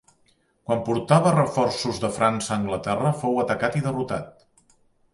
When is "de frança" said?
2.05-2.57